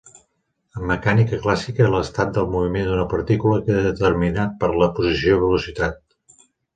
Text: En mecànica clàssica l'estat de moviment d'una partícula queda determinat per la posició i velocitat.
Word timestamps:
En 0.79 0.85
mecànica 0.91 1.37
clàssica 1.41 1.89
l'estat 1.95 2.31
de 2.37 2.45
moviment 2.55 2.89
d'una 2.91 3.05
partícula 3.11 3.59
queda 3.67 3.83
determinat 3.89 4.57
per 4.65 4.71
la 4.85 4.89
posició 5.01 5.37
i 5.37 5.43
velocitat. 5.45 6.01